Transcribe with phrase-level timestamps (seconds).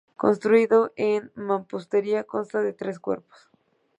[0.23, 0.79] Construido
[1.11, 3.39] en mampostería, consta de tres cuerpos.